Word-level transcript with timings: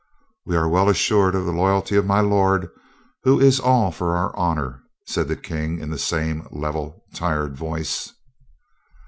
"We 0.47 0.55
are 0.57 0.67
well 0.67 0.89
assured 0.89 1.35
of 1.35 1.45
the 1.45 1.51
loyalty 1.53 1.95
of 1.95 2.07
my 2.07 2.21
lord, 2.21 2.71
who 3.21 3.39
is 3.39 3.59
all 3.59 3.91
for 3.91 4.15
our 4.17 4.35
honor," 4.35 4.81
said 5.05 5.27
the 5.27 5.35
King 5.35 5.77
in 5.77 5.91
the 5.91 5.99
same 5.99 6.47
level, 6.49 7.03
tired 7.13 7.55
voice. 7.55 8.11